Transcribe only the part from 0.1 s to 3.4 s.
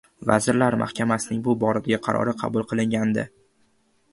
Vazirlar Mahkamasining bu boradagi qarori qabul qilingandi